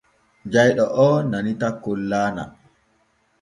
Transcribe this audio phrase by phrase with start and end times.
[0.51, 2.43] Jayɗo oo nani takkol laana.